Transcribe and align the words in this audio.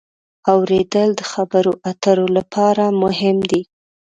اورېدل 0.53 1.09
د 1.15 1.21
خبرو 1.31 1.71
اترو 1.91 2.27
لپاره 2.37 2.83
مهم 3.03 3.37
دی. 3.49 3.61